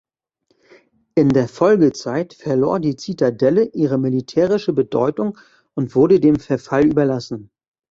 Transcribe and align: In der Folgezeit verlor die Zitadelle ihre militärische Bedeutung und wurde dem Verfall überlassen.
In 1.13 1.29
der 1.29 1.47
Folgezeit 1.47 2.33
verlor 2.33 2.79
die 2.79 2.95
Zitadelle 2.95 3.65
ihre 3.65 3.99
militärische 3.99 4.73
Bedeutung 4.73 5.37
und 5.75 5.93
wurde 5.93 6.19
dem 6.19 6.37
Verfall 6.39 6.87
überlassen. 6.87 7.51